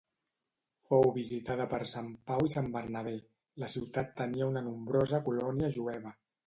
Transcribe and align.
Fou 0.91 1.05
visitada 1.17 1.67
per 1.75 1.81
Sant 1.91 2.09
Pau 2.31 2.47
i 2.47 2.51
Sant 2.55 2.73
Bernabé; 2.79 3.15
la 3.65 3.73
ciutat 3.77 4.13
tenia 4.25 4.53
una 4.55 4.69
nombrosa 4.71 5.25
colònia 5.31 5.75
jueva. 5.81 6.21